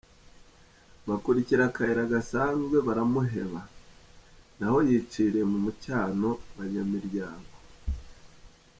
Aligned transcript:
Bakurikira 1.07 1.61
akayira 1.69 2.11
gasanzwe 2.13 2.77
baramuheba; 2.87 3.61
naho 4.59 4.77
yiciriye 4.87 5.45
mu 5.51 5.57
mucyamo 5.65 6.29
wa 6.55 6.65
Nyamilyango. 6.73 7.53